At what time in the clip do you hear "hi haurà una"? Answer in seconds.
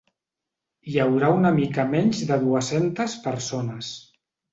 0.91-1.51